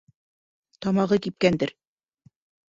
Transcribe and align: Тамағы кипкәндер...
Тамағы 0.85 1.19
кипкәндер... 1.27 1.75